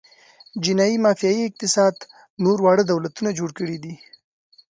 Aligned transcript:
جنايي 0.63 0.97
مافیايي 1.05 1.43
اقتصاد 1.49 1.95
نور 2.43 2.57
واړه 2.61 2.83
دولتونه 2.91 3.29
جوړ 3.39 3.49
کړي 3.59 3.77
دي. 3.83 3.95